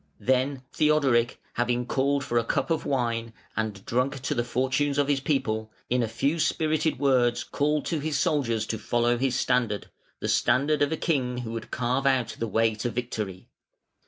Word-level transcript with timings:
Then 0.19 0.63
Theodoric, 0.73 1.39
having 1.53 1.85
called 1.85 2.23
for 2.23 2.39
a 2.39 2.43
cup 2.43 2.71
of 2.71 2.87
wine, 2.87 3.33
and 3.55 3.85
drunk 3.85 4.19
to 4.21 4.33
the 4.33 4.43
fortunes 4.43 4.97
of 4.97 5.07
his 5.07 5.19
people, 5.19 5.71
in 5.91 6.01
a 6.01 6.07
few 6.07 6.39
spirited 6.39 6.97
words 6.97 7.43
called 7.43 7.85
to 7.85 7.99
his 7.99 8.17
soldiers 8.17 8.65
to 8.65 8.79
follow 8.79 9.19
his 9.19 9.35
standard 9.39 9.91
the 10.19 10.27
standard 10.27 10.81
of 10.81 10.91
a 10.91 10.97
king 10.97 11.37
who 11.45 11.51
would 11.51 11.69
carve 11.69 12.07
out 12.07 12.35
the 12.39 12.47
way 12.47 12.73
to 12.73 12.89
victory. 12.89 13.47